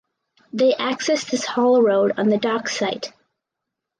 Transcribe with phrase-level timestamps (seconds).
[0.51, 3.13] They access this haul road on the Docks site.